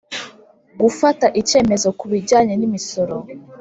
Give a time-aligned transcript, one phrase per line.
[0.81, 3.15] Gufata icyemezo ku bijyanye n imisoro